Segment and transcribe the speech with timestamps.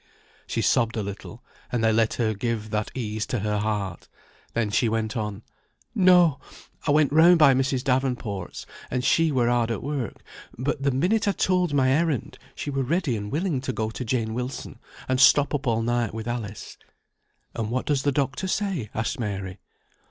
[0.47, 4.09] She sobbed a little; and they let her give that ease to her heart.
[4.55, 5.43] Then she went on
[5.93, 6.39] "No!
[6.87, 7.83] I went round by Mrs.
[7.83, 10.23] Davenport's, and she were hard at work;
[10.57, 14.03] but, the minute I told my errand, she were ready and willing to go to
[14.03, 16.77] Jane Wilson, and stop up all night with Alice."
[17.53, 19.59] "And what does the doctor say?" asked Mary.